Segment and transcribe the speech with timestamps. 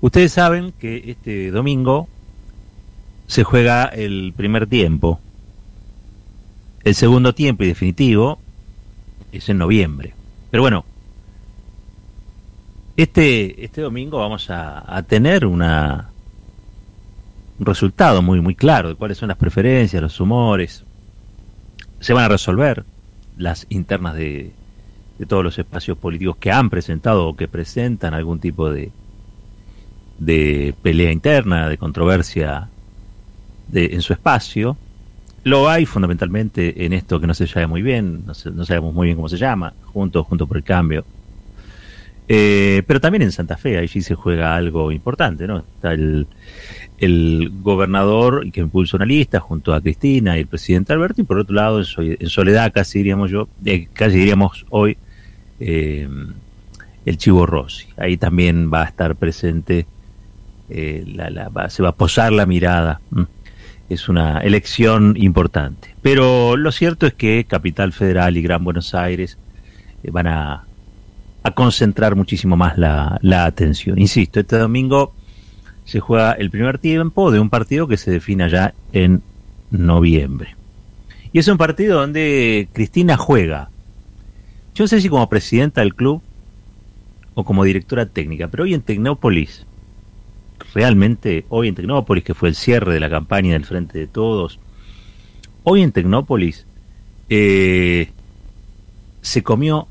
[0.00, 2.08] Ustedes saben que este domingo
[3.26, 5.20] se juega el primer tiempo.
[6.84, 8.38] El segundo tiempo y definitivo
[9.32, 10.14] es en noviembre.
[10.50, 10.84] Pero bueno,
[12.96, 16.10] este, este domingo vamos a, tener una,
[17.58, 20.84] un resultado muy, muy claro de cuáles son las preferencias, los humores.
[22.00, 22.84] Se van a resolver
[23.36, 24.52] las internas de,
[25.18, 28.92] de todos los espacios políticos que han presentado o que presentan algún tipo de,
[30.18, 32.68] de pelea interna, de controversia
[33.68, 34.76] de, en su espacio.
[35.44, 39.16] Lo hay fundamentalmente en esto que no se llama muy bien, no, sabemos muy bien
[39.16, 41.04] cómo se llama, Juntos, Juntos por el Cambio.
[42.28, 45.58] Eh, pero también en Santa Fe, allí se juega algo importante, ¿no?
[45.58, 46.26] Está el,
[46.98, 51.38] el gobernador que impulsa una lista junto a Cristina y el presidente Alberto, y por
[51.38, 54.96] otro lado, en, soledad, casi diríamos yo, eh, casi diríamos hoy,
[55.60, 56.08] eh,
[57.04, 57.86] el Chivo Rossi.
[57.96, 59.86] Ahí también va a estar presente,
[60.68, 63.00] la, se va a posar la mirada
[63.88, 65.94] es una elección importante.
[66.02, 69.38] Pero lo cierto es que Capital Federal y Gran Buenos Aires
[70.02, 70.62] eh, van a,
[71.54, 74.00] concentrar muchísimo más la, atención.
[74.00, 75.14] Insisto, este domingo
[75.84, 79.22] se juega el primer tiempo de un partido que se define ya en
[79.70, 80.56] noviembre.
[81.32, 83.70] Y es un partido donde Cristina juega.
[84.74, 86.20] Yo no sé si como presidenta del club
[87.34, 89.66] o como directora técnica, pero hoy en Tecnópolis
[90.74, 94.58] realmente hoy en Tecnópolis, que fue el cierre de la campaña del Frente de Todos,
[95.64, 96.66] hoy en Tecnópolis
[97.28, 98.10] eh,
[99.20, 99.88] se comió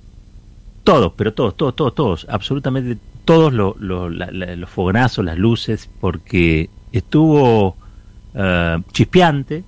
[0.83, 7.75] todos, pero todos, todos, todos, todos, absolutamente todos los fogonazos, las luces, porque estuvo
[8.35, 9.63] uh, chispeante,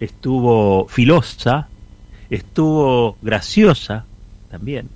[0.00, 1.68] estuvo filosa,
[2.28, 4.04] estuvo graciosa
[4.50, 4.88] también.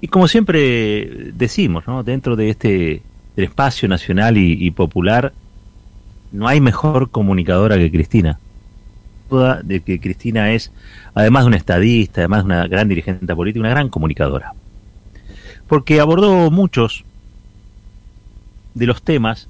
[0.00, 2.02] Y como siempre decimos, ¿no?
[2.02, 3.02] dentro de este
[3.36, 5.32] del espacio nacional y, popular,
[6.32, 8.38] no hay mejor comunicadora que Cristina.
[9.28, 10.70] Toda de que Cristina es,
[11.14, 14.52] además de una estadista, además de una gran dirigente política, una gran comunicadora.
[15.66, 17.04] Porque abordó muchos
[18.74, 19.48] de los temas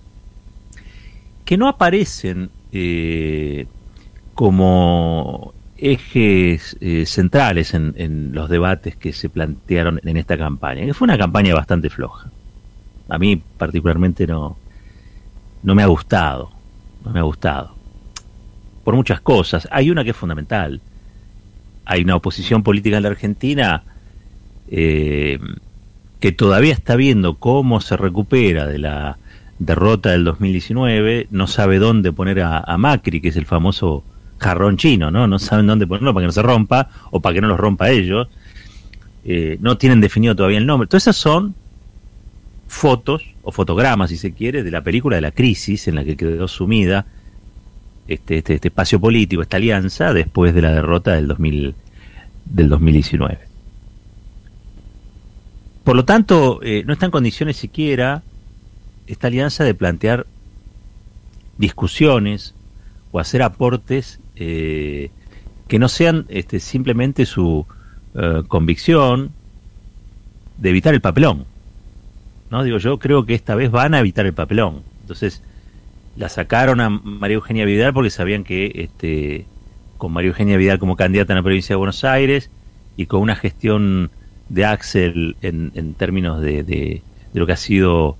[1.45, 3.66] que no aparecen eh,
[4.34, 10.95] como ejes eh, centrales en, en, los debates que se plantearon en esta campaña, que
[10.95, 12.31] fue una campaña bastante floja
[13.09, 14.56] a mí particularmente no,
[15.62, 16.50] no me ha gustado,
[17.04, 17.75] no me ha gustado.
[18.84, 19.66] Por muchas cosas.
[19.70, 20.81] Hay una que es fundamental.
[21.87, 23.82] Hay una oposición política en la Argentina
[24.69, 25.38] eh,
[26.20, 29.19] que todavía está viendo cómo se recupera de la
[29.59, 34.04] derrota del 2019, no sabe dónde poner a, Macri, que es el famoso
[34.38, 35.26] jarrón chino, ¿no?
[35.26, 37.91] No saben dónde ponerlo para que no se rompa o para que no los rompa
[37.91, 38.28] ellos.
[39.25, 40.86] Eh, no tienen definido todavía el nombre.
[40.86, 41.54] Todas esas son
[42.75, 46.17] fotos o fotogramas, si se quiere, de la película de la crisis en la que
[46.17, 47.07] quedó sumida
[48.09, 51.75] este, este, este espacio político, esta alianza, después de la derrota del, 2000,
[52.45, 53.39] del 2019.
[55.84, 58.23] Por lo tanto, eh, no está en condiciones siquiera
[59.07, 60.27] esta alianza de plantear
[61.59, 62.55] discusiones
[63.13, 65.11] o hacer aportes eh,
[65.69, 67.67] que no sean este, simplemente su
[68.15, 69.31] eh, convicción
[70.59, 71.53] de evitar el papelón.
[72.54, 72.62] ¿No?
[72.62, 74.84] Digo, yo creo que esta vez van a evitar el papelón.
[75.00, 75.42] Entonces,
[76.16, 79.47] la sacaron a María Eugenia Vidal porque sabían que este,
[79.98, 82.50] con María Eugenia Vidal como candidata en la provincia de Buenos Aires
[82.97, 84.12] y con una gestión
[84.48, 88.19] de Axel en, en términos de, de, lo que ha sido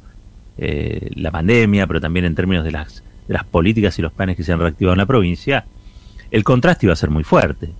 [0.59, 4.37] eh, la pandemia, pero también en términos de las, de las políticas y los planes
[4.37, 5.65] que se han reactivado en la provincia,
[6.33, 7.71] el contraste iba a ser muy fuerte.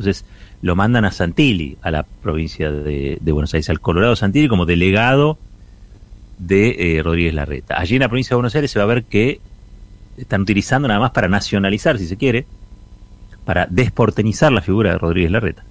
[0.00, 0.24] Entonces,
[0.62, 5.38] lo mandan a Santilli, a la provincia de, Buenos Aires, al Colorado Santilli como delegado
[6.38, 7.78] de eh, Rodríguez Larreta.
[7.78, 9.40] Allí en la provincia de Buenos Aires se va a ver que
[10.16, 12.46] están utilizando nada más para nacionalizar, si se quiere,
[13.44, 15.64] para desportenizar la figura de Rodríguez Larreta.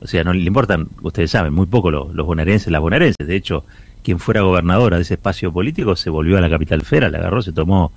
[0.00, 3.26] O sea, no le importan, ustedes saben, muy poco los, los bonaerenses, las bonaerenses.
[3.26, 3.66] De hecho,
[4.02, 7.42] quien fuera gobernadora de ese espacio político se volvió a la capital federal, la agarró,
[7.42, 7.92] se tomó,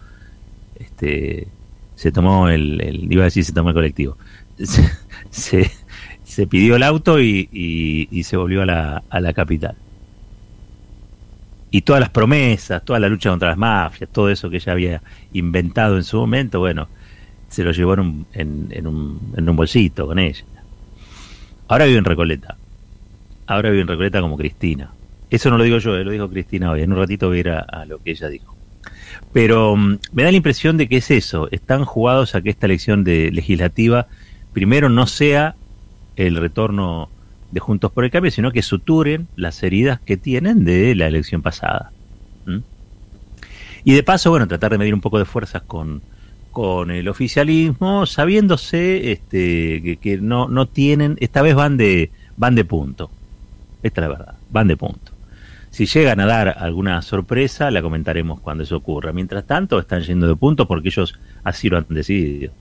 [0.77, 1.47] este,
[1.95, 4.17] se tomó el iba a decir se tomó el colectivo,
[5.29, 5.71] se,
[6.23, 9.75] se, pidió el auto y, y, se volvió a la, a la capital.
[11.71, 15.01] Y todas las promesas, toda la lucha contra las mafias, todo eso que ella había
[15.33, 16.87] inventado en su momento, bueno,
[17.49, 20.43] se lo llevó en un, en, un, en un bolsito con ella.
[21.67, 22.57] Ahora vive en Recoleta.
[23.47, 24.91] Ahora vive en Recoleta como Cristina.
[25.29, 26.81] Eso no lo digo yo, eh, lo dijo Cristina hoy.
[26.81, 28.55] En un ratito voy a ir a, lo que ella dijo.
[29.33, 31.47] Pero mm, me da la impresión de que es eso.
[31.51, 34.07] Están jugados a que esta elección de legislativa
[34.55, 35.53] primero no sea
[36.15, 37.09] el retorno
[37.51, 41.41] de Juntos por el Cambio, sino que suturen las heridas que tienen de la elección
[41.41, 41.91] pasada.
[43.83, 46.01] Y de paso, bueno, tratar de medir un poco de fuerzas con,
[46.51, 52.63] con el oficialismo, sabiéndose este, que, no, no tienen, esta vez van de, van de
[52.63, 53.11] punto.
[53.83, 55.11] Esta es la verdad, van de punto.
[55.69, 59.11] Si llegan a dar alguna sorpresa, la comentaremos cuando eso ocurra.
[59.11, 62.53] Mientras tanto, están yendo de punto porque ellos así lo han decidido.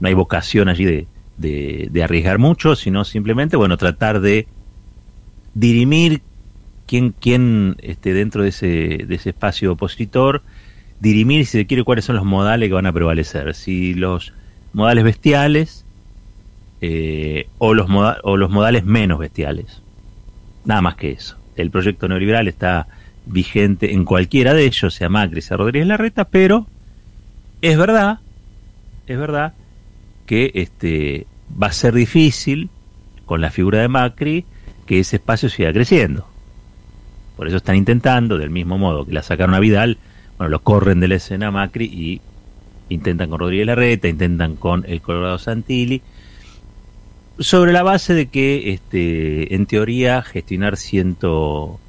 [0.00, 1.06] No hay vocación allí de,
[1.40, 4.46] de, arriesgar mucho, sino simplemente, bueno, tratar de
[5.54, 6.22] dirimir
[6.86, 8.66] quién, quién este, dentro de ese,
[9.06, 10.42] de ese espacio opositor,
[11.00, 13.54] dirimir, si se quiere, cuáles son los modales que van a prevalecer.
[13.54, 14.32] Si los
[14.72, 15.84] modales bestiales
[16.80, 17.88] eh, o, los
[18.22, 19.82] o los modales menos bestiales.
[20.64, 21.36] Nada más que eso.
[21.56, 22.86] El proyecto neoliberal está
[23.26, 26.66] vigente en cualquiera de ellos, sea Macri, sea Rodríguez Larreta, pero
[27.60, 28.20] es verdad,
[29.06, 29.52] es verdad
[30.30, 31.26] que este
[31.60, 32.70] va a ser difícil
[33.26, 34.44] con la figura de Macri
[34.86, 36.24] que ese espacio siga creciendo.
[37.36, 39.98] Por eso están intentando, del mismo modo que la sacaron a Vidal,
[40.38, 42.20] bueno, lo corren de la escena Macri y
[42.90, 46.00] intentan con Rodríguez Larreta, intentan con el Colorado Santilli,
[47.40, 51.80] sobre la base de que, este, en teoría, gestionar ciento,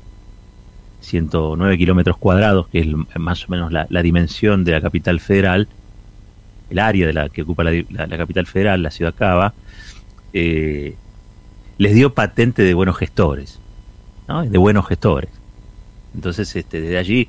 [1.02, 2.88] 109 kilómetros cuadrados, que es
[3.20, 5.68] más o menos la, dimensión de la capital federal,
[6.72, 9.54] el área de la que ocupa la, capital federal, la ciudad Cava,
[10.34, 10.96] eh,
[11.78, 13.60] les dio patente de buenos gestores,
[14.46, 15.30] de buenos gestores.
[16.16, 17.28] Entonces, este, desde allí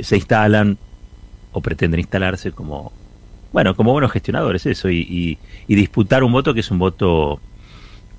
[0.00, 0.76] se instalan
[1.52, 2.92] o pretenden instalarse como
[3.52, 7.40] bueno, como buenos gestionadores, eso, y, disputar un voto que es un voto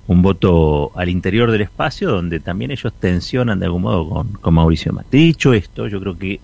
[0.08, 4.92] un voto al interior del espacio donde también ellos tensionan de algún modo con, Mauricio
[4.92, 5.26] Macri.
[5.26, 6.40] Dicho esto, yo creo que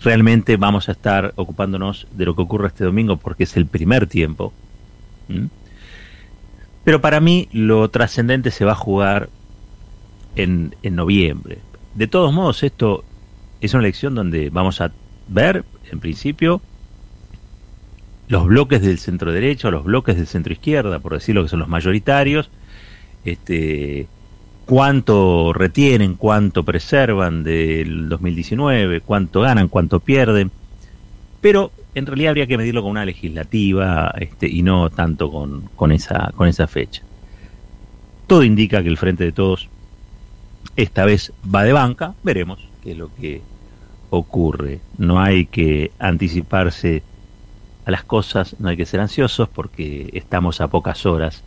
[0.00, 4.06] realmente vamos a estar ocupándonos de lo que ocurre este domingo porque es el primer
[4.06, 4.52] tiempo.
[6.84, 9.28] Pero para mí lo trascendente se va a jugar
[10.36, 11.58] en, en noviembre.
[11.94, 13.04] De todos modos, esto
[13.60, 14.92] es una elección donde vamos a
[15.28, 16.60] ver, en principio,
[18.28, 21.60] los bloques del centro derecha o los bloques del centro izquierda, por decirlo que son
[21.60, 22.50] los mayoritarios,
[23.24, 24.08] este,
[24.66, 30.50] cuánto retienen, cuánto preservan del 2019, cuánto ganan, cuánto pierden,
[31.40, 35.92] pero en realidad habría que medirlo con una legislativa este, y no tanto con, con,
[35.92, 37.02] esa, con esa fecha.
[38.26, 39.68] Todo indica que el Frente de Todos
[40.74, 43.40] esta vez va de banca, veremos qué es lo que
[44.10, 44.80] ocurre.
[44.98, 47.02] No hay que anticiparse
[47.84, 51.44] a las cosas, no hay que ser ansiosos porque estamos a pocas horas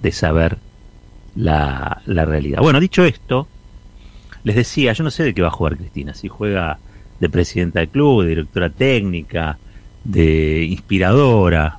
[0.00, 0.58] de saber
[1.38, 2.60] la, realidad.
[2.60, 3.46] Bueno, dicho esto,
[4.44, 6.78] les decía, yo no sé de qué va a jugar Cristina, si juega
[7.20, 9.58] de presidenta del club, de directora técnica,
[10.04, 11.78] de inspiradora.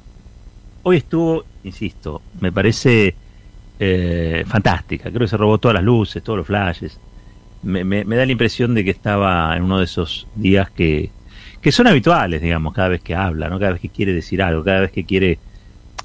[0.84, 3.16] Hoy estuvo, insisto, me parece
[3.80, 7.00] eh, fantástica, creo que se robó todas las luces, todos los flashes.
[7.64, 11.12] me, da la impresión de que estaba en uno de esos días que,
[11.62, 13.60] que son habituales, digamos, cada vez que habla, ¿no?
[13.60, 15.40] cada vez que quiere decir algo, cada vez que quiere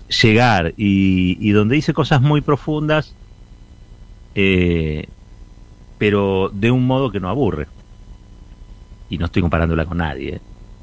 [0.09, 3.15] llegar y, donde dice cosas muy profundas,
[4.35, 5.07] eh,
[5.99, 7.67] pero de un modo que no aburre.
[9.11, 10.41] Y no estoy comparándola con nadie, ¿eh?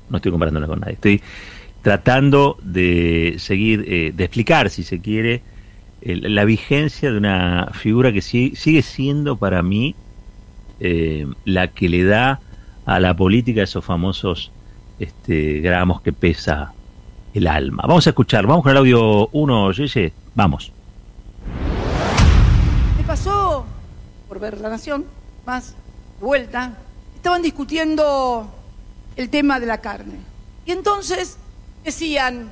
[0.10, 1.22] no estoy comparándola con nadie, estoy
[1.82, 5.42] tratando de seguir, eh, de explicar, si se quiere,
[6.02, 9.96] la vigencia de una figura que sigue siendo para mí
[11.46, 12.40] la que le da
[12.86, 14.52] a la política esos famosos
[15.00, 16.74] este, gramos que pesa
[17.34, 17.84] el alma.
[17.88, 20.72] Vamos a escuchar, vamos con el audio 1, Yeye, vamos.
[23.02, 23.66] ¿Qué pasó?
[24.28, 25.08] Por ver la nación,
[25.44, 25.74] más
[26.20, 26.78] vuelta,
[27.16, 28.48] estaban discutiendo
[29.16, 30.20] el tema de la carne.
[30.68, 31.38] Y entonces
[31.84, 32.52] decían,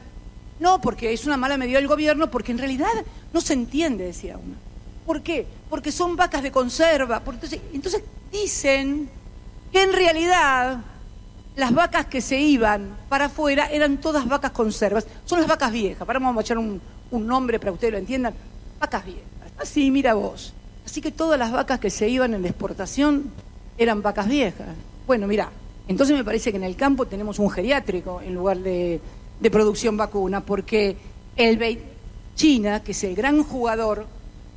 [0.60, 2.88] no, porque es una mala medida del gobierno, porque en realidad
[3.32, 4.56] no se entiende, decía uno.
[5.06, 5.46] ¿Por qué?
[5.70, 7.22] Porque son vacas de conserva.
[7.72, 8.02] Entonces,
[8.32, 9.08] dicen
[9.72, 10.80] que en realidad
[11.58, 15.06] las vacas que se iban para afuera eran todas vacas conservas.
[15.26, 16.08] Son las vacas viejas.
[16.08, 18.34] Para vamos a echar un, nombre para que ustedes lo entiendan.
[18.80, 19.39] Vacas viejas.
[19.60, 20.54] Así, mira vos.
[20.86, 23.32] Así que todas las vacas que se iban en la exportación
[23.78, 24.70] eran vacas viejas.
[25.06, 25.50] Bueno, mira,
[25.88, 29.02] entonces me parece que en el campo tenemos un geriátrico en lugar de,
[29.52, 30.96] producción vacuna, porque
[31.36, 31.80] el
[32.36, 34.06] China, que es el gran jugador,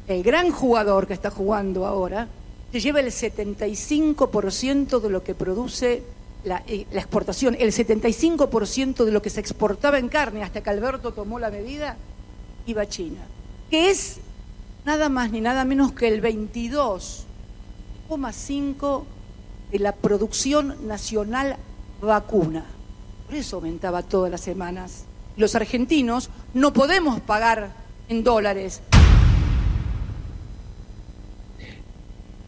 [0.07, 2.29] el gran jugador que está jugando ahora,
[2.71, 6.03] se lleva el 75% de lo que produce
[6.45, 11.13] eh, la, exportación, el 75% de lo que se exportaba en carne hasta que Alberto
[11.13, 11.97] tomó la medida,
[12.67, 13.21] iba a China,
[13.71, 14.19] que es
[14.85, 19.05] nada más ni nada menos que el 22,5%
[19.71, 21.57] de la producción nacional
[22.01, 22.65] vacuna.
[23.27, 25.05] Por eso aumentaba todas las semanas.
[25.37, 27.71] Los argentinos no podemos pagar
[28.09, 28.81] en dólares.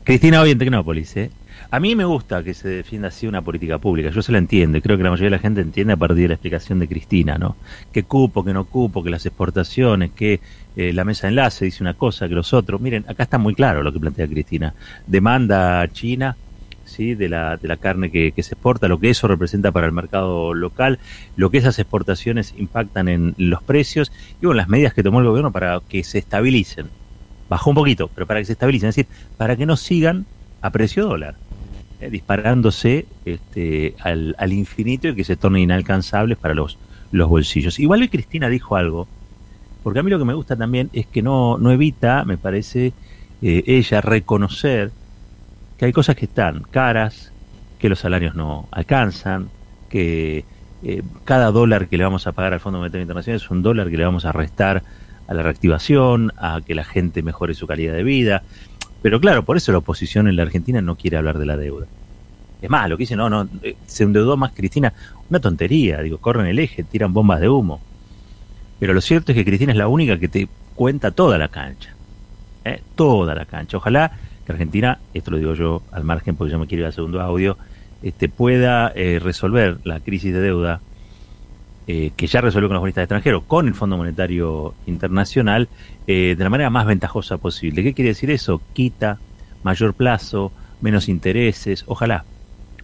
[0.05, 1.31] Cristina hoy en Tecnópolis, ¿eh?
[1.71, 4.79] A mí me gusta que se defienda así una política pública, yo se la entiendo,
[4.79, 6.89] y creo que la mayoría de la gente entiende a partir de la explicación de
[6.89, 7.57] Cristina, ¿no?
[7.93, 10.41] Que cupo, que no cupo, que las exportaciones, que
[10.77, 12.81] eh, la mesa de enlace dice una cosa, que los otros.
[12.81, 14.75] Miren, acá está muy claro lo que plantea Cristina.
[15.07, 16.37] Demanda China,
[16.85, 17.15] ¿sí?
[17.15, 19.93] De la, de la carne que, que se exporta, lo que eso representa para el
[19.93, 20.99] mercado local,
[21.37, 25.27] lo que esas exportaciones impactan en los precios, y bueno, las medidas que tomó el
[25.27, 26.87] gobierno para que se estabilicen.
[27.49, 30.27] Bajó un poquito, pero para que se estabilicen, es decir, para que no sigan
[30.61, 31.35] a precio dólar.
[32.05, 36.77] Eh, disparándose este, al, al, infinito y que se torne inalcanzables para los,
[37.13, 37.79] los bolsillos.
[37.79, 39.09] Igual hoy Cristina dijo algo,
[39.83, 42.93] porque a mí lo que me gusta también es que no, no evita, me parece,
[43.43, 44.91] eh, ella reconocer
[45.79, 47.33] que hay cosas que están caras,
[47.79, 49.49] que los salarios no alcanzan,
[49.89, 50.45] que
[50.83, 53.89] eh, cada dólar que le vamos a pagar al Fondo Monetario Internacional es un dólar
[53.89, 54.83] que le vamos a restar
[55.27, 58.43] a la reactivación, a que la gente mejore su calidad de vida.
[59.05, 61.87] Pero claro, por eso la oposición en la Argentina no quiere hablar de la deuda.
[62.63, 64.95] Es más, lo que dice, no, no, eh, se endeudó más Cristina.
[65.29, 67.83] Una tontería, digo, corren el eje, tiran bombas de humo.
[68.81, 71.95] Pero lo cierto es que Cristina es la única que te cuenta toda la cancha.
[72.65, 72.81] ¿eh?
[72.95, 73.77] Toda la cancha.
[73.77, 74.11] Ojalá
[74.47, 77.21] que Argentina, esto lo digo yo al margen porque yo me quiero ir al segundo
[77.21, 77.59] audio,
[78.03, 80.81] este, pueda eh, resolver la crisis de deuda
[81.87, 85.69] eh, que ya resolvió con los bonistas extranjeros, con el Fondo Monetario Internacional,
[86.07, 87.83] eh, de la manera más ventajosa posible.
[87.83, 88.63] ¿Qué quiere decir eso?
[88.73, 89.19] Quita
[89.63, 92.25] mayor plazo, menos intereses, ojalá.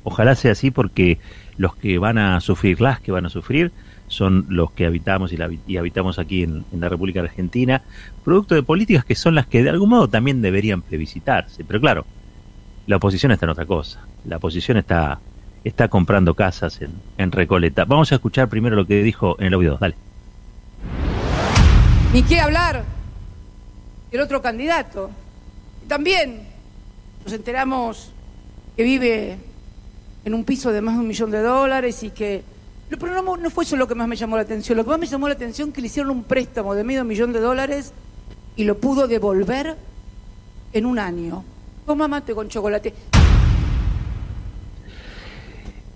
[0.03, 1.19] Ojalá sea así porque
[1.57, 3.73] los que van a sufrir, las que van a sufrir,
[4.09, 7.83] son los que habitamos y, habitamos aquí en, en, la República Argentina,
[8.25, 11.65] producto de políticas que son las que de algún modo también deberían plebiscitarse.
[11.65, 12.07] Pero claro,
[12.87, 14.01] la oposición está en otra cosa.
[14.27, 15.21] La oposición está
[15.65, 16.81] está comprando casas
[17.17, 17.85] en, Recoleta.
[17.85, 19.81] Vamos a escuchar primero lo que dijo en el audio 2.
[19.81, 19.95] Dale.
[22.13, 22.85] Ni qué hablar
[24.11, 25.11] del otro candidato.
[25.87, 26.43] También
[27.25, 28.13] nos enteramos
[28.77, 29.39] que vive
[30.25, 32.43] en un piso de más de un millón de dólares y que...
[32.89, 34.77] Pero no, no fue eso lo que más me llamó la atención.
[34.77, 37.05] Lo que más me llamó la atención es que le hicieron un préstamo de medio
[37.05, 37.93] millón de dólares
[38.57, 39.77] y lo pudo devolver
[40.73, 41.45] en un año.
[41.87, 42.93] Toma mate con chocolate.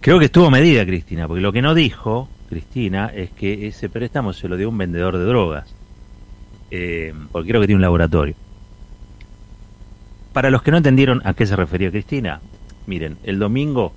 [0.04, 4.34] Creo que estuvo medida Cristina, porque lo que no dijo Cristina es que ese préstamo
[4.34, 5.74] se lo dio un vendedor de drogas,
[6.70, 8.34] eh, porque creo que tiene un laboratorio.
[10.34, 12.42] Para los que no entendieron a qué se refería Cristina,
[12.86, 13.94] miren, el domingo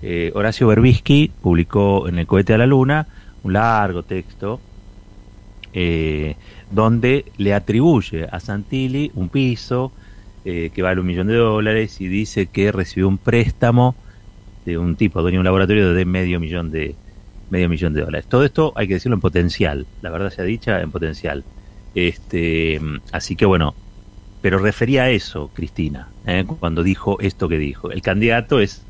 [0.00, 3.06] eh, Horacio Berbisky publicó en el cohete a la luna
[3.42, 4.62] un largo texto
[5.74, 6.36] eh,
[6.70, 9.92] donde le atribuye a Santilli un piso
[10.46, 13.94] eh, que vale un millón de dólares y dice que recibió un préstamo
[14.64, 16.94] de un tipo dueño de un laboratorio de medio millón de
[17.50, 18.26] medio millón de dólares.
[18.28, 21.44] Todo esto hay que decirlo en potencial, la verdad sea dicha, en potencial.
[21.94, 22.80] Este,
[23.12, 23.74] así que bueno,
[24.40, 26.44] pero refería a eso, Cristina, ¿eh?
[26.46, 27.90] cuando dijo esto que dijo.
[27.90, 28.82] El candidato es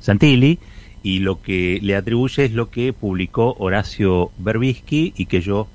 [0.00, 0.58] Santilli
[1.02, 5.66] y lo que le atribuye es lo que publicó Horacio Berbisky y que yo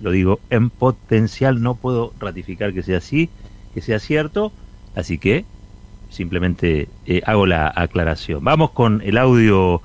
[0.00, 3.30] lo digo en potencial, no puedo ratificar que sea así,
[3.74, 4.52] que sea cierto,
[4.94, 5.44] así que
[6.16, 8.42] simplemente eh, hago la aclaración.
[8.42, 9.82] Vamos con el audio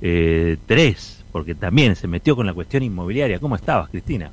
[0.02, 3.40] eh, porque también se metió con la cuestión inmobiliaria.
[3.40, 4.30] ¿Cómo estabas, Cristina?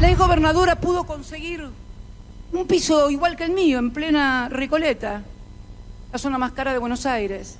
[0.00, 1.64] La exgobernadora pudo conseguir
[2.52, 5.22] un piso igual que el mío, en plena Recoleta,
[6.12, 7.58] la zona más cara de Buenos Aires,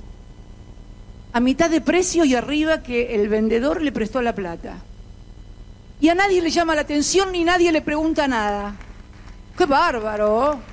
[1.33, 4.77] a mitad de precio y arriba que el vendedor le prestó la plata.
[6.01, 8.75] Y a nadie le llama la atención ni nadie le pregunta nada.
[9.57, 10.72] ¡Qué bárbaro!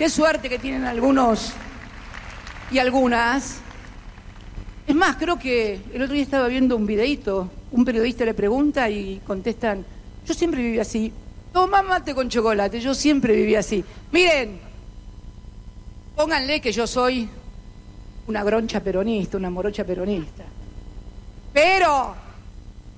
[0.00, 1.52] Qué suerte que tienen algunos
[2.70, 3.58] y algunas.
[4.86, 8.88] Es más, creo que el otro día estaba viendo un videíto, un periodista le pregunta
[8.88, 9.84] y contestan,
[10.26, 11.12] yo siempre viví así.
[11.52, 13.84] Toma mate con chocolate, yo siempre viví así.
[14.10, 14.58] Miren,
[16.16, 17.28] pónganle que yo soy
[18.26, 20.44] una groncha peronista, una morocha peronista.
[21.52, 22.14] Pero,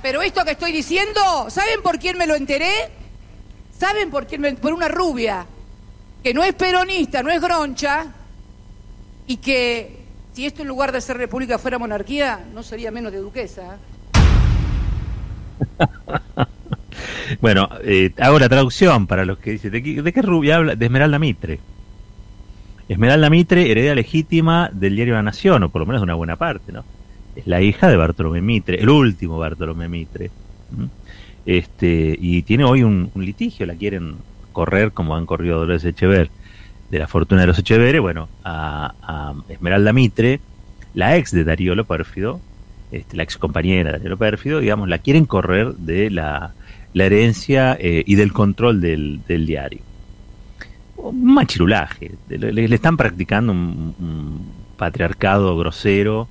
[0.01, 2.91] pero esto que estoy diciendo, ¿saben por quién me lo enteré?
[3.77, 5.45] ¿Saben por quién me, por una rubia
[6.23, 8.07] que no es peronista, no es groncha,
[9.27, 10.03] y que
[10.33, 13.79] si esto en lugar de ser república fuera monarquía, no sería menos de duquesa.
[17.41, 20.77] bueno, eh, hago la traducción para los que dicen, ¿de qué, rubia habla?
[20.77, 21.59] De Esmeralda Mitre.
[22.89, 26.37] Esmeralda Mitre, heredera legítima del diario La Nación, o por lo menos de una buena
[26.37, 26.85] parte, ¿no?
[27.35, 30.31] Es la hija de Bartolomé Mitre, el último Bartolomé Mitre.
[31.47, 34.17] Este, y tiene hoy un litigio, la quieren
[34.53, 36.31] correr como han corrido Dolores Echever
[36.93, 40.41] de la fortuna de los Echeveres, bueno, a, Esmeralda Mitre,
[40.93, 42.39] la ex de Darío Lopérfido,
[42.91, 46.53] este, la ex compañera de Darío Lopérfido, digamos, la quieren correr de la,
[46.93, 49.81] la herencia eh, y del control del, diario.
[50.97, 52.13] un machirulaje.
[52.29, 56.29] Le, están practicando un, patriarcado grosero.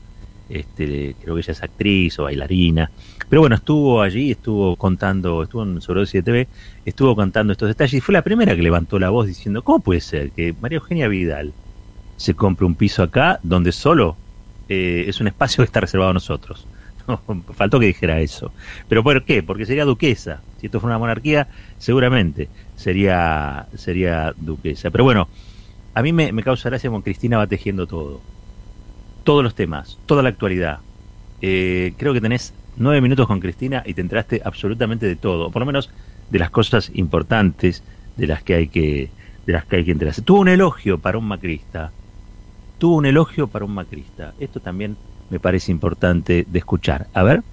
[0.51, 2.91] Este, creo que ella es actriz o bailarina.
[3.29, 6.47] Pero bueno, estuvo allí, estuvo contando, estuvo en Sobredosis de TV,
[6.85, 10.01] estuvo contando estos detalles y fue la primera que levantó la voz diciendo, ¿cómo puede
[10.01, 11.53] ser que María Eugenia Vidal
[12.17, 14.17] se compre un piso acá donde solo
[14.67, 16.67] eh, es un espacio que está reservado a nosotros?
[17.53, 18.51] faltó que dijera eso.
[18.87, 19.43] ¿Pero por qué?
[19.43, 20.41] Porque sería duquesa.
[20.59, 24.89] Si esto fuera una monarquía, seguramente sería, sería duquesa.
[24.91, 25.27] Pero bueno,
[25.93, 28.21] a mí me, causa gracia con Cristina va tejiendo todo.
[29.23, 30.79] Todos los temas, toda la actualidad.
[31.41, 35.51] Eh, creo que tenés nueve minutos con Cristina y te enteraste absolutamente de todo, o
[35.51, 35.89] por lo menos
[36.29, 37.83] de las cosas importantes
[38.17, 39.09] de las que hay que,
[39.45, 40.21] de las que hay que enterarse.
[40.21, 41.91] Tuvo un elogio para un macrista.
[42.77, 44.33] Tuvo un elogio para un macrista.
[44.39, 44.97] Esto también
[45.29, 47.07] me parece importante de escuchar.
[47.13, 47.43] A ver.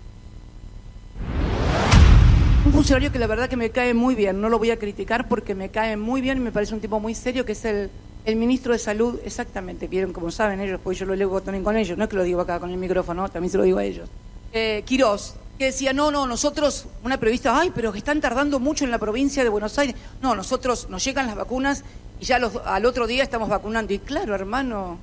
[2.64, 5.28] Un funcionario que la verdad que me cae muy bien, no lo voy a criticar
[5.28, 7.90] porque me cae muy bien y me parece un tipo muy serio, que es el,
[8.28, 11.78] el ministro de Salud, exactamente, vieron como saben ellos, pues yo lo leo también con
[11.78, 13.84] ellos, no es que lo digo acá con el micrófono, también se lo digo a
[13.84, 14.06] ellos.
[14.52, 18.84] Eh, Quirós, que decía, no, no, nosotros, una periodista, ay, pero que están tardando mucho
[18.84, 19.96] en la provincia de Buenos Aires.
[20.20, 21.84] No, nosotros nos llegan las vacunas
[22.20, 23.94] y ya los, al otro día estamos vacunando.
[23.94, 24.98] Y claro, hermano,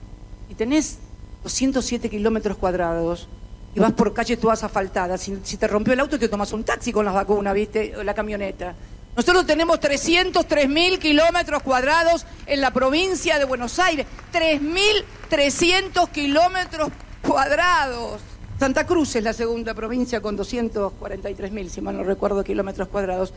[0.48, 1.00] y tenés
[1.42, 3.28] 207 kilómetros cuadrados
[3.74, 5.20] y vas por calles todas asfaltadas.
[5.20, 7.98] Si, si, te rompió el auto, te tomas un taxi con las vacunas, ¿viste?
[7.98, 8.76] O la camioneta.
[9.16, 14.06] Nosotros tenemos 303 mil kilómetros cuadrados en la provincia de Buenos Aires.
[14.34, 16.90] 3.300 kilómetros
[17.22, 18.20] cuadrados.
[18.60, 23.34] Santa Cruz es la segunda provincia con 243 mil, si mal no recuerdo, kilómetros cuadrados.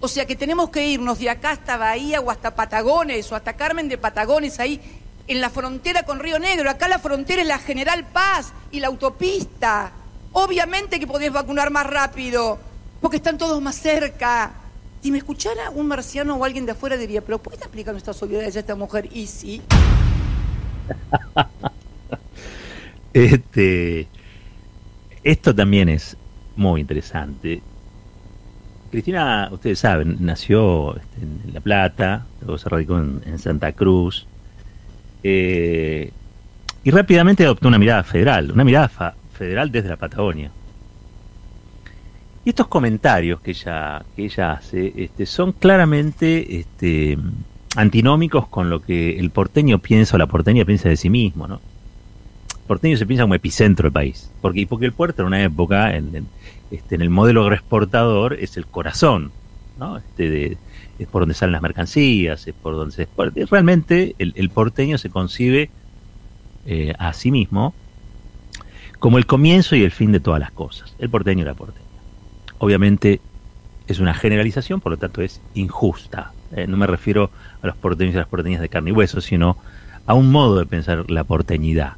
[0.00, 3.52] O sea que tenemos que irnos de acá hasta Bahía o hasta Patagones o hasta
[3.52, 4.80] Carmen de Patagones, ahí
[5.26, 6.70] en la frontera con Río Negro.
[6.70, 9.92] Acá la frontera es la General Paz y la autopista.
[10.32, 12.58] Obviamente que podés vacunar más rápido,
[13.02, 14.52] porque están todos más cerca.
[15.02, 17.98] Si me escuchara un marciano o alguien de afuera diría, pero ¿por qué está aplicando
[17.98, 19.08] estas a esta mujer?
[19.12, 19.62] Y sí.
[23.12, 24.08] este,
[25.22, 26.16] esto también es
[26.56, 27.62] muy interesante.
[28.90, 34.26] Cristina, ustedes saben, nació este, en La Plata, luego se radicó en Santa Cruz,
[35.22, 36.12] eh,
[36.84, 38.88] y rápidamente adoptó una mirada federal, una mirada
[39.32, 40.50] federal desde la Patagonia.
[42.48, 47.18] Estos comentarios que ella, que ella hace este, son claramente este,
[47.76, 51.46] antinómicos con lo que el porteño piensa o la porteña piensa de sí mismo.
[51.46, 51.56] ¿no?
[51.56, 55.94] El porteño se piensa como epicentro del país, porque, porque el puerto en una época,
[55.94, 56.26] en,
[56.70, 59.30] este, en el modelo agroexportador, es el corazón
[59.78, 59.98] ¿no?
[59.98, 60.56] este, de,
[60.98, 63.08] es por donde salen las mercancías, es por donde se...
[63.50, 65.68] Realmente el, porteño se concibe
[66.64, 67.74] eh, a sí mismo
[69.00, 70.94] como el comienzo y el fin de todas las cosas.
[70.98, 71.87] El porteño y la porteña.
[72.58, 73.20] Obviamente
[73.86, 76.32] es una generalización, por lo tanto es injusta.
[76.52, 77.30] Eh, no me refiero
[77.62, 79.56] a los porteños y las porteñas de carne y hueso, sino
[80.06, 81.94] a un modo de pensar la porteñidad,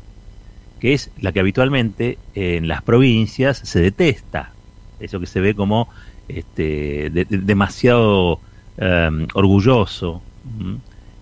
[0.80, 4.52] que es la que habitualmente en las provincias se detesta.
[4.98, 5.88] Eso que se ve como
[6.28, 8.40] este, demasiado
[8.82, 10.22] Em, orgulloso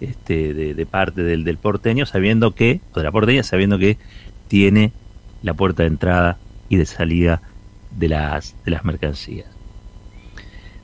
[0.01, 3.98] este, de, parte del, del, porteño, sabiendo que, o de la porteña, sabiendo que
[4.46, 4.92] tiene
[5.42, 7.42] la puerta de entrada y de salida
[7.90, 9.46] de las, de las mercancías.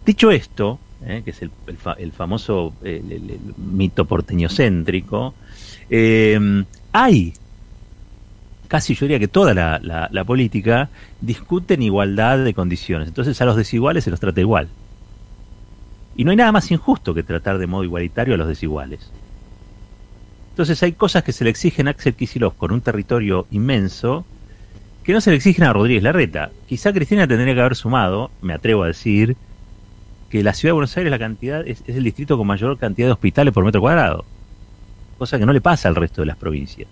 [0.05, 1.51] Dicho esto, eh, que es el,
[1.99, 5.35] el, famoso el, mito porteñocéntrico,
[5.91, 7.35] eh, hay
[8.69, 10.89] casi yo diría que toda la, la, la, política
[11.21, 13.09] discute en igualdad de condiciones.
[13.09, 14.69] Entonces a los desiguales se los trata igual.
[16.17, 19.11] Y no hay nada más injusto que tratar de modo igualitario a los desiguales.
[20.51, 24.25] Entonces hay cosas que se le exigen a Axel Kicillof con un territorio inmenso
[25.05, 26.51] que no se le exigen a Rodríguez Larreta.
[26.67, 29.37] Quizá Cristina tendría que haber sumado, me atrevo a decir,
[30.31, 33.55] que la ciudad de Buenos Aires la es, el distrito con mayor cantidad de hospitales
[33.55, 34.25] por metro cuadrado.
[35.19, 36.89] Cosa que no le pasa al resto de las provincias.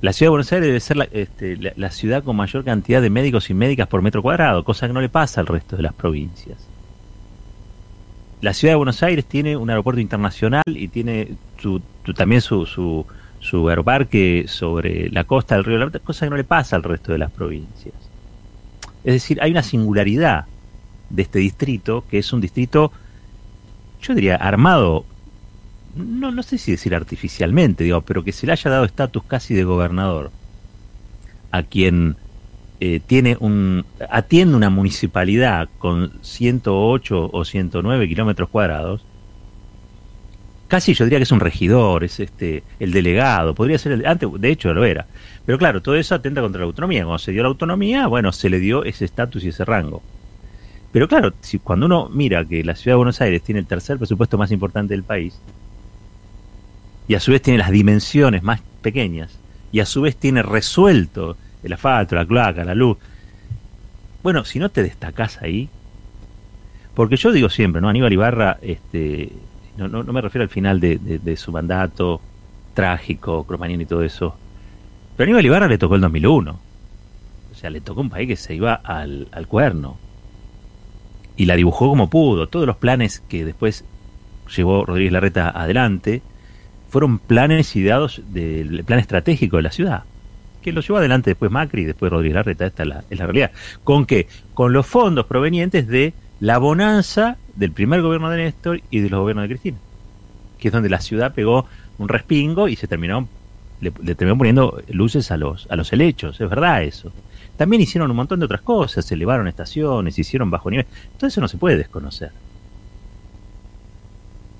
[0.00, 3.10] La ciudad de Buenos Aires debe ser la, este, la ciudad con mayor cantidad de
[3.10, 5.92] médicos y médicas por metro cuadrado, cosa que no le pasa al resto de las
[5.92, 6.58] provincias
[8.42, 11.36] la ciudad de Buenos Aires tiene un aeropuerto internacional y tiene
[12.16, 13.06] también su, su,
[13.42, 16.84] su aeroparque sobre la costa del río de la cosa que no le pasa al
[16.84, 17.94] resto de las provincias.
[19.02, 20.46] Es decir, hay una singularidad
[21.10, 22.92] de este distrito, que es un distrito,
[24.00, 25.04] yo diría, armado,
[25.96, 29.54] no, no sé si decir artificialmente, digo, pero que se le haya dado estatus casi
[29.54, 30.30] de gobernador
[31.50, 32.16] a quien
[32.78, 39.04] eh, tiene un atiende una municipalidad con 108 o 109 kilómetros cuadrados,
[40.72, 44.26] casi yo diría que es un regidor, es este el delegado, podría ser el, antes
[44.38, 45.04] de hecho lo era.
[45.44, 47.04] Pero claro, todo eso atenta contra la autonomía.
[47.04, 50.02] Cuando se dio la autonomía, bueno, se le dio ese estatus y ese rango.
[50.90, 53.98] Pero claro, si cuando uno mira que la ciudad de Buenos Aires tiene el tercer
[53.98, 55.38] presupuesto más importante del país,
[57.06, 59.38] y a su vez tiene las dimensiones más pequeñas,
[59.72, 62.96] y a su vez tiene resuelto el asfalto, la cloaca, la luz.
[64.22, 65.68] Bueno, si no te destacás ahí,
[66.94, 67.90] porque yo digo siempre, ¿no?
[67.90, 69.32] Aníbal Ibarra, este,
[69.76, 72.20] no, no, me refiero al final de, su mandato
[72.74, 74.36] trágico, cromañón y todo eso,
[75.16, 76.58] pero a Aníbal Ibarra le tocó el 2001.
[77.50, 79.98] O sea, le tocó un país que se iba al, al cuerno.
[81.36, 82.48] Y la dibujó como pudo.
[82.48, 83.84] Todos los planes que después
[84.56, 86.22] llevó Rodríguez Larreta adelante
[86.88, 90.04] fueron planes ideados del plan estratégico de la ciudad
[90.62, 93.26] que lo llevó adelante después Macri y después Rodríguez Larreta, esta es la, es la
[93.26, 93.50] realidad.
[93.84, 94.28] ¿Con qué?
[94.54, 99.20] Con los fondos provenientes de la bonanza del primer gobierno de Néstor y de los
[99.20, 99.78] gobiernos de Cristina,
[100.58, 101.66] que es donde la ciudad pegó
[101.98, 103.28] un respingo y se terminó,
[103.80, 107.12] le, terminó poniendo luces a los, a los helechos, es verdad eso.
[107.56, 111.40] También hicieron un montón de otras cosas, se elevaron estaciones, hicieron bajo nivel, todo eso
[111.40, 112.32] no se puede desconocer.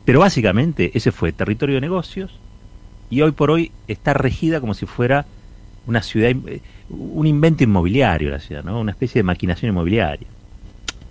[0.04, 2.30] Pero básicamente ese fue territorio de negocios
[3.10, 5.26] y hoy por hoy está regida como si fuera
[5.88, 8.78] una ciudad, eh, un invento inmobiliario la ciudad, ¿no?
[8.78, 10.28] Una especie de maquinación inmobiliaria.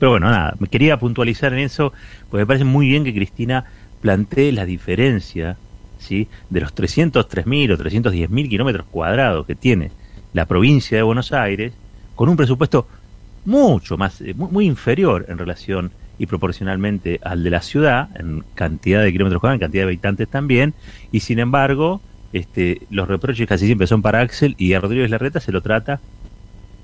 [0.01, 1.93] Pero bueno, nada, me quería puntualizar en eso,
[2.27, 3.65] porque me parece muy bien que Cristina
[4.01, 5.57] plantee la diferencia,
[5.99, 6.27] ¿sí?
[6.49, 9.91] De los 303.000 o 310.000 kilómetros cuadrados que tiene
[10.33, 11.73] la provincia de Buenos Aires,
[12.15, 12.87] con un presupuesto
[13.45, 19.03] mucho más, eh, muy, inferior en relación y proporcionalmente al de la ciudad, en cantidad
[19.03, 20.73] de kilómetros cuadrados, en cantidad de habitantes también,
[21.11, 22.01] y sin embargo,
[22.33, 25.99] este, los reproches casi siempre son para Axel y a Rodríguez Larreta se lo trata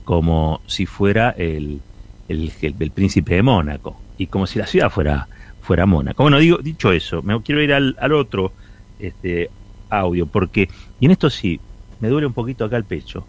[0.04, 1.82] como si fuera el,
[2.28, 5.28] el, príncipe de Mónaco y como si la ciudad fuera,
[5.62, 6.24] fuera Mónaco.
[6.24, 8.54] Bueno, digo, dicho eso, me quiero ir al, al otro
[9.00, 9.50] este,
[9.90, 11.60] audio porque, y en esto sí,
[12.00, 13.26] me duele un poquito acá el pecho,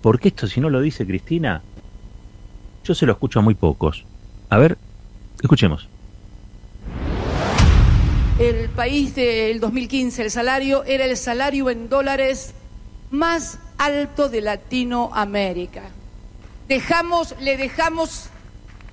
[0.00, 1.62] porque esto si no lo dice Cristina,
[2.84, 4.04] yo se lo escucho a muy pocos.
[4.50, 4.76] A ver,
[5.40, 5.88] escuchemos
[8.38, 12.54] el país del 2015, el salario era el salario en dólares
[13.10, 15.82] más alto de Latinoamérica.
[16.66, 18.30] Dejamos, le dejamos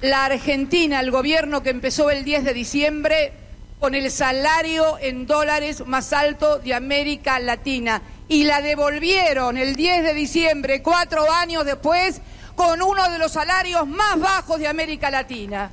[0.02, 3.34] la Argentina al gobierno que empezó el 10 de diciembre
[3.80, 10.04] con el salario en dólares más alto de América Latina y la devolvieron el 10
[10.04, 12.22] de diciembre, cuatro años después,
[12.56, 15.72] con uno de los salarios más bajos de América Latina,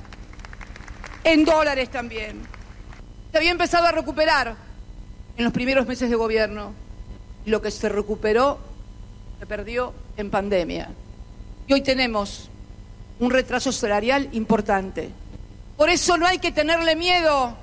[1.23, 2.57] en dólares también
[3.31, 4.55] se había empezado a recuperar
[5.35, 6.73] en los primeros meses de gobierno.
[7.45, 8.59] Y lo que se recuperó
[9.39, 10.89] se perdió en pandemia.
[11.67, 12.49] Y hoy tenemos
[13.19, 15.09] un retraso salarial importante.
[15.75, 17.55] Por eso no hay que tenerle miedo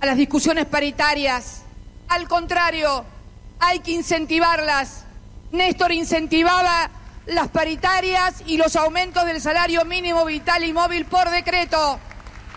[0.00, 1.62] a las discusiones paritarias.
[2.08, 3.04] Al contrario,
[3.60, 5.04] hay que incentivarlas.
[5.52, 6.90] Néstor incentivaba
[7.26, 11.98] las paritarias y los aumentos del salario mínimo vital y móvil por decreto.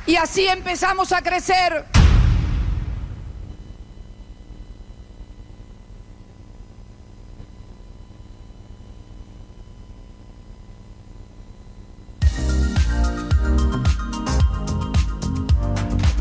[0.05, 1.85] Y así empezamos a crecer.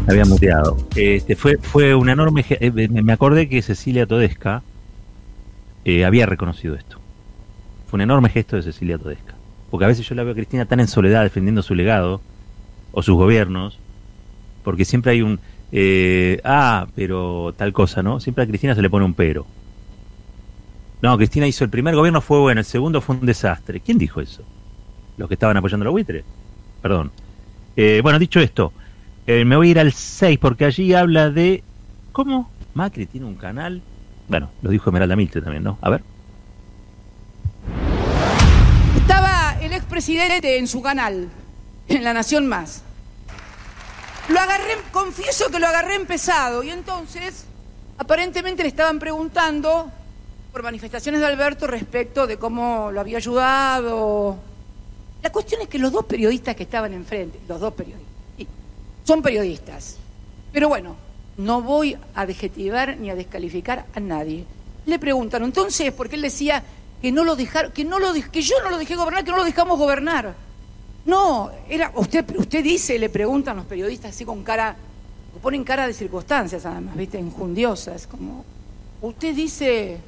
[0.06, 0.76] Había muteado.
[0.94, 2.44] Este, fue, fue una enorme.
[2.48, 4.62] Eh, me acordé que Cecilia Todesca
[5.84, 6.98] eh, había reconocido esto.
[7.88, 9.34] Fue un enorme gesto de Cecilia Todesca.
[9.70, 12.20] Porque a veces yo la veo a Cristina tan en soledad defendiendo su legado
[12.92, 13.78] o sus gobiernos,
[14.64, 15.40] porque siempre hay un.
[15.72, 18.20] Eh, ah, pero tal cosa, ¿no?
[18.20, 19.46] Siempre a Cristina se le pone un pero.
[21.02, 23.80] No, Cristina hizo el primer gobierno fue bueno, el segundo fue un desastre.
[23.80, 24.42] ¿Quién dijo eso?
[25.18, 26.24] Los que estaban apoyando a la buitre.
[26.80, 27.10] Perdón.
[28.02, 28.72] bueno, dicho esto,
[29.26, 31.62] eh, me voy a ir al 6 porque allí habla de
[32.12, 33.82] cómo Macri tiene un canal.
[34.28, 35.78] Bueno, lo dijo Esmeralda Milte también, ¿no?
[35.80, 36.02] A ver.
[38.96, 41.28] Estaba el expresidente en su canal,
[41.88, 42.82] en La Nación Más.
[44.28, 47.46] Lo agarré, confieso que lo agarré empezado y entonces
[47.98, 49.90] aparentemente le estaban preguntando
[50.52, 54.36] por manifestaciones de Alberto respecto de cómo lo había ayudado.
[55.22, 58.05] La cuestión es que los dos periodistas que estaban enfrente, los dos periodistas,
[59.06, 59.96] son periodistas.
[60.52, 60.96] Pero bueno,
[61.36, 64.44] no voy a adjetivar ni a descalificar a nadie.
[64.84, 66.62] Le preguntan, entonces, porque él decía
[67.00, 69.36] que no lo dejaron, que no lo que yo no lo dejé gobernar, que no
[69.36, 70.34] lo dejamos gobernar.
[71.04, 74.76] No, era usted, usted dice, le preguntan los periodistas así con cara,
[75.40, 78.44] ponen cara de circunstancias además, viste, injundiosas, como
[79.02, 79.98] usted dice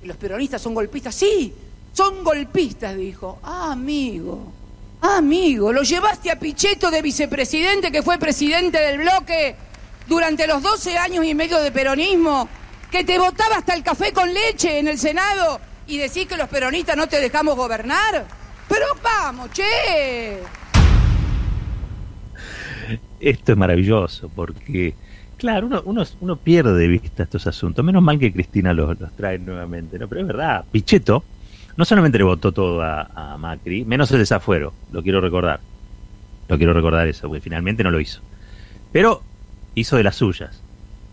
[0.00, 1.54] que los peronistas son golpistas, sí,
[1.92, 3.38] son golpistas, dijo.
[3.42, 4.59] Ah, amigo.
[5.00, 9.56] Amigo, lo llevaste a Pichetto de vicepresidente, que fue presidente del bloque
[10.06, 12.48] durante los 12 años y medio de peronismo,
[12.90, 16.48] que te votaba hasta el café con leche en el Senado y decís que los
[16.48, 18.26] peronistas no te dejamos gobernar.
[18.68, 20.38] Pero vamos, che.
[23.20, 24.94] esto es maravilloso porque,
[25.36, 27.84] claro, uno, pierde de vista estos asuntos.
[27.84, 30.08] Menos mal que Cristina los trae nuevamente, ¿no?
[30.08, 31.24] Pero es verdad, Pichetto
[31.80, 35.60] no solamente le votó todo a, Macri, menos el desafuero, lo quiero recordar.
[36.46, 38.20] Lo quiero recordar eso, porque finalmente no lo hizo.
[38.92, 39.22] Pero
[39.74, 40.62] hizo de las suyas.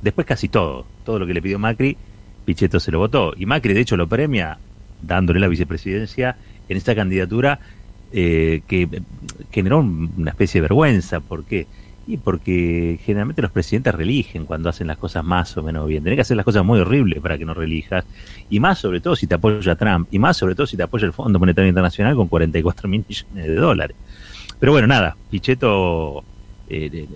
[0.01, 1.95] Después casi todo, todo lo que le pidió Macri,
[2.43, 3.33] Pichetto se lo votó.
[3.37, 4.57] Y Macri, de hecho, lo premia
[5.01, 6.35] dándole la vicepresidencia
[6.67, 7.59] en esta candidatura
[8.11, 8.89] eh, que
[9.51, 11.21] generó una especie de vergüenza.
[11.21, 11.65] ¿Por qué?
[12.07, 16.03] Y porque generalmente los presidentes religen cuando hacen las cosas más o menos bien.
[16.03, 18.05] Tenés que hacer las cosas muy horribles para que no relijas.
[18.49, 20.07] Y más sobre todo si te apoya Trump.
[20.09, 23.45] Y más sobre todo si te apoya el Fondo Monetario Internacional con 44 mil millones
[23.47, 23.97] de dólares.
[24.59, 26.23] Pero bueno, nada, Pichetto
[26.69, 27.07] eh,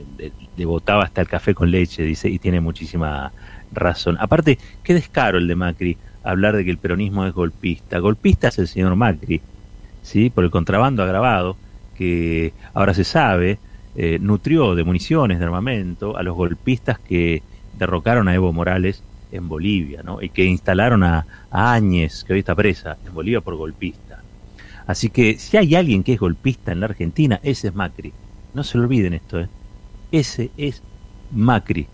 [0.57, 3.31] le, votaba hasta el café con leche, dice, y tiene muchísima
[3.71, 4.17] razón.
[4.19, 7.99] Aparte, qué descaro el de Macri hablar de que el peronismo es golpista.
[7.99, 9.41] Golpista es el señor Macri,
[10.03, 10.29] ¿sí?
[10.29, 11.57] Por el contrabando agravado,
[11.97, 13.59] que ahora se sabe,
[13.95, 17.43] eh, nutrió de municiones, de armamento, a los golpistas que
[17.77, 20.21] derrocaron a Evo Morales en Bolivia, ¿no?
[20.21, 24.23] Y que instalaron a, Áñez, que hoy está presa, en Bolivia por golpista.
[24.87, 28.13] Así que si hay alguien que es golpista en la Argentina, ese es Macri.
[28.53, 29.47] No se lo olviden esto, ¿eh?
[30.11, 30.81] Ese es
[31.31, 31.87] Macri.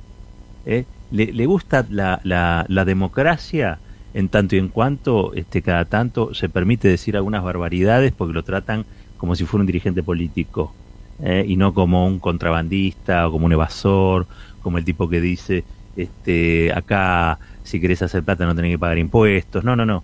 [0.66, 0.86] ¿eh?
[1.12, 3.80] Le, gusta la, la, la, democracia
[4.14, 8.44] en tanto y en cuanto este, cada tanto se permite decir algunas barbaridades porque lo
[8.44, 8.86] tratan
[9.18, 10.74] como si fuera un dirigente político.
[11.22, 11.46] ¿Eh?
[11.48, 14.28] y no como un contrabandista o como un evasor,
[14.62, 15.64] como el tipo que dice,
[15.96, 19.64] este, acá si querés hacer plata no tenés que pagar impuestos.
[19.64, 20.04] No, no, no.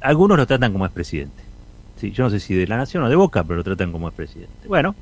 [0.00, 1.42] Algunos lo tratan como expresidente.
[1.96, 4.08] Sí, yo no sé si de la nación o de boca, pero lo tratan como
[4.08, 4.68] expresidente.
[4.68, 4.94] Bueno,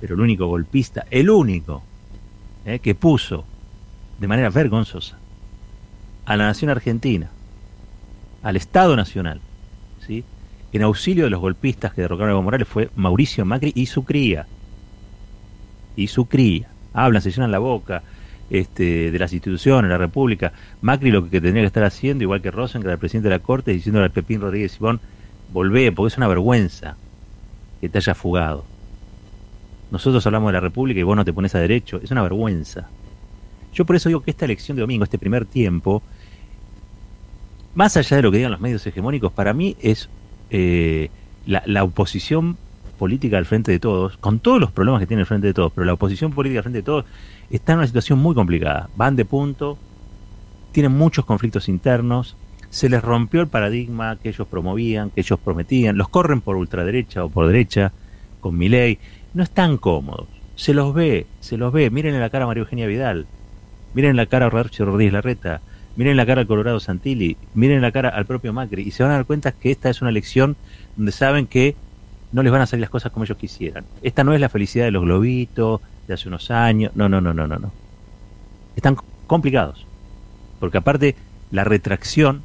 [0.00, 1.82] pero el único golpista, el único
[2.64, 2.78] ¿eh?
[2.78, 3.44] que puso
[4.18, 5.18] de manera vergonzosa
[6.26, 7.30] a la nación argentina,
[8.42, 9.40] al Estado Nacional,
[10.06, 10.24] ¿sí?
[10.72, 14.04] en auxilio de los golpistas que derrocaron a Evo Morales fue Mauricio Macri y su
[14.04, 14.46] cría
[15.96, 16.68] y su cría.
[16.92, 18.02] Hablan, se llenan la boca
[18.50, 20.52] este, de las instituciones, la República.
[20.80, 23.42] Macri lo que tendría que estar haciendo, igual que Rosen, era el presidente de la
[23.42, 25.00] Corte, diciéndole al Pepín Rodríguez Simón,
[25.52, 26.96] volvé, porque es una vergüenza
[27.80, 28.64] que te haya fugado.
[29.90, 32.00] Nosotros hablamos de la República y vos no te pones a derecho.
[32.02, 32.88] Es una vergüenza.
[33.72, 36.02] Yo por eso digo que esta elección de domingo, este primer tiempo,
[37.74, 40.08] más allá de lo que digan los medios hegemónicos, para mí es
[40.50, 41.10] eh,
[41.46, 42.56] la, la oposición
[43.00, 45.72] política al frente de todos, con todos los problemas que tiene el frente de todos,
[45.74, 47.06] pero la oposición política al frente de todos
[47.48, 48.90] está en una situación muy complicada.
[48.94, 49.78] Van de punto,
[50.70, 52.36] tienen muchos conflictos internos,
[52.68, 57.24] se les rompió el paradigma que ellos promovían, que ellos prometían, los corren por ultraderecha
[57.24, 57.92] o por derecha,
[58.42, 58.98] con mi ley,
[59.32, 60.28] no están cómodos.
[60.54, 61.88] Se los ve, se los ve.
[61.88, 63.24] Miren en la cara a María Eugenia Vidal,
[63.94, 65.62] miren en la cara a Roberto Rodríguez Larreta,
[65.96, 68.90] miren en la cara al Colorado Santilli, miren en la cara al propio Macri, y
[68.90, 70.56] se van a dar cuenta que esta es una elección
[70.96, 71.76] donde saben que
[72.32, 73.84] no les van a salir las cosas como ellos quisieran.
[74.02, 76.92] Esta no es la felicidad de los globitos de hace unos años.
[76.94, 77.72] No, no, no, no, no, no.
[78.76, 79.86] Están complicados.
[80.60, 81.16] Porque aparte,
[81.50, 82.42] la retracción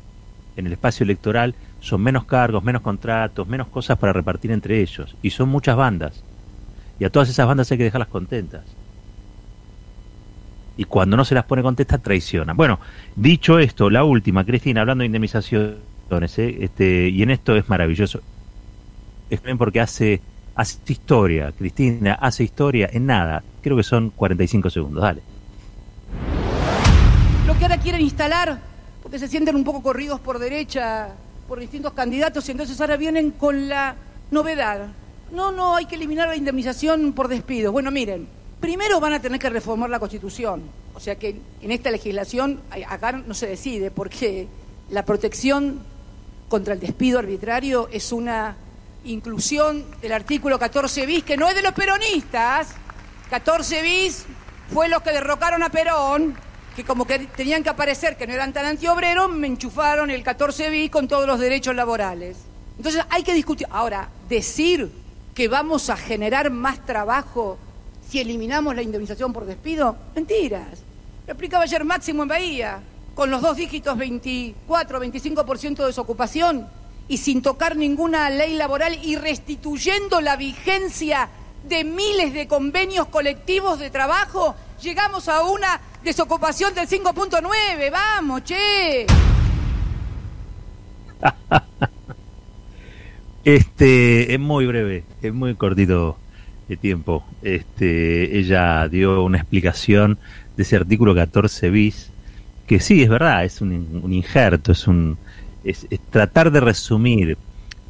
[0.57, 5.15] en el espacio electoral son menos cargos, menos contratos, menos cosas para repartir entre ellos.
[5.21, 6.23] Y son muchas bandas.
[6.99, 8.63] Y a todas esas bandas hay que dejarlas contentas.
[10.77, 12.57] Y cuando no se las pone contentas, traicionan.
[12.57, 12.79] Bueno,
[13.15, 15.77] dicho esto, la última, Cristina, hablando de indemnizaciones,
[16.37, 16.57] ¿eh?
[16.61, 18.21] este, y en esto es maravilloso
[19.29, 20.21] es porque hace,
[20.55, 23.43] hace historia, Cristina, hace historia en nada.
[23.61, 25.21] Creo que son 45 segundos, dale.
[27.47, 28.59] Lo que ahora quieren instalar,
[29.01, 31.09] porque se sienten un poco corridos por derecha,
[31.47, 33.95] por distintos candidatos, y entonces ahora vienen con la
[34.31, 34.87] novedad.
[35.31, 37.71] No, no, hay que eliminar la indemnización por despido.
[37.71, 38.27] Bueno, miren,
[38.59, 40.63] primero van a tener que reformar la Constitución.
[40.95, 44.47] O sea que en esta legislación acá no se decide, porque
[44.89, 45.81] la protección
[46.47, 48.55] contra el despido arbitrario es una
[49.05, 52.69] inclusión del artículo 14 bis, que no es de los peronistas.
[53.29, 54.25] 14 bis
[54.73, 56.35] fue los que derrocaron a Perón,
[56.75, 60.69] que como que tenían que aparecer que no eran tan antiobreros, me enchufaron el 14
[60.69, 62.37] bis con todos los derechos laborales.
[62.77, 63.67] Entonces hay que discutir.
[63.71, 64.91] Ahora, decir
[65.33, 67.57] que vamos a generar más trabajo
[68.07, 70.83] si eliminamos la indemnización por despido, mentiras.
[71.25, 72.79] Lo explicaba ayer Máximo en Bahía,
[73.15, 76.67] con los dos dígitos 24, 25% de desocupación
[77.07, 81.29] y sin tocar ninguna ley laboral y restituyendo la vigencia
[81.67, 87.91] de miles de convenios colectivos de trabajo, llegamos a una desocupación del 5.9.
[87.91, 89.05] Vamos, che.
[93.43, 96.17] Este es muy breve, es muy cortito
[96.67, 97.23] de tiempo.
[97.43, 100.17] Este, ella dio una explicación
[100.57, 102.09] de ese artículo 14 bis,
[102.65, 105.19] que sí, es verdad, es un, un injerto, es un,
[105.65, 107.37] es, tratar de resumir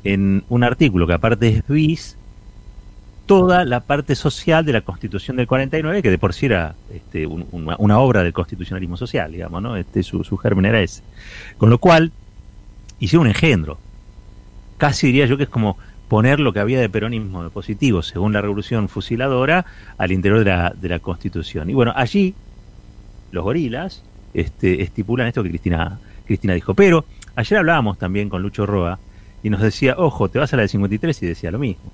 [0.04, 2.18] en un artículo que aparte es bis,
[3.26, 7.26] toda la parte social de la Constitución del 49, que de por sí era este,
[7.28, 9.76] una, obra del constitucionalismo social, digamos, ¿no?
[9.76, 11.02] Este, su, su germen era ese.
[11.58, 12.12] Con lo cual,
[13.00, 13.80] hicieron un engendro.
[14.78, 18.34] Casi diría yo que es como poner lo que había de peronismo de positivo, según
[18.34, 19.66] la revolución fusiladora,
[19.98, 21.70] al interior de la, de la Constitución.
[21.70, 22.36] Y bueno, allí
[23.32, 24.04] los gorilas
[24.36, 26.76] este, estipulan esto que Cristina, Cristina dijo.
[26.76, 29.00] Pero ayer hablábamos también con Lucho Roa
[29.44, 31.92] y nos decía, ojo, te vas a la de 53 y decía lo mismo.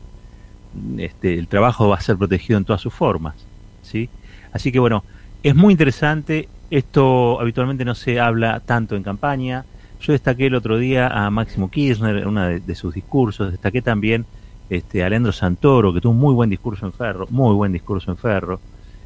[0.98, 3.36] Este, el trabajo va a ser protegido en todas sus formas.
[3.82, 4.10] ¿sí?
[4.54, 5.04] Así que bueno,
[5.44, 6.48] es muy interesante.
[6.70, 9.66] Esto habitualmente no se habla tanto en campaña.
[10.00, 13.52] Yo destaqué el otro día a Máximo Kirchner en uno de, sus discursos.
[13.52, 14.26] Destaqué también
[14.70, 18.10] este, a Leandro Santoro, que tuvo un muy buen discurso en Ferro, muy buen discurso
[18.12, 18.60] en Ferro.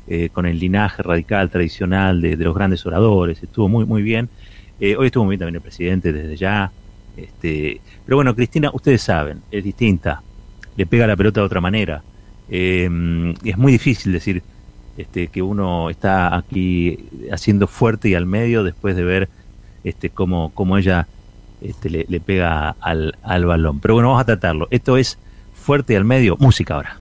[0.07, 4.29] Eh, con el linaje radical tradicional de, los grandes oradores, estuvo muy, muy bien.
[4.79, 6.71] Eh, hoy estuvo muy bien también el presidente desde ya.
[7.15, 10.21] Este, pero bueno, Cristina, ustedes saben, es distinta,
[10.75, 12.03] le pega la pelota de otra manera.
[12.49, 14.43] Eh, es muy difícil decir
[14.97, 16.99] este, que uno está aquí
[17.31, 19.29] haciendo fuerte y al medio después de ver
[19.83, 21.07] este, cómo, cómo ella
[21.61, 23.79] este, le, le pega al, al balón.
[23.79, 24.67] Pero bueno, vamos a tratarlo.
[24.71, 25.17] Esto es
[25.53, 26.91] fuerte y al medio, música ahora.